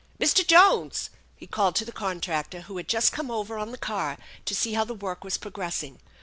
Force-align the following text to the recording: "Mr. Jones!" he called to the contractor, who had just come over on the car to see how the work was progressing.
"Mr. 0.19 0.43
Jones!" 0.43 1.11
he 1.37 1.45
called 1.45 1.75
to 1.75 1.85
the 1.85 1.91
contractor, 1.91 2.61
who 2.61 2.75
had 2.77 2.87
just 2.87 3.11
come 3.11 3.29
over 3.29 3.59
on 3.59 3.69
the 3.69 3.77
car 3.77 4.17
to 4.45 4.55
see 4.55 4.73
how 4.73 4.83
the 4.83 4.95
work 4.95 5.23
was 5.23 5.37
progressing. 5.37 5.99